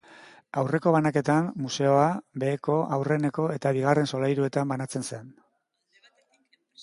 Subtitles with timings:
[0.59, 2.07] Aurreko banaketan, museoa
[2.43, 5.29] beheko, aurreneko eta bigarren solairuetan banatzen zen.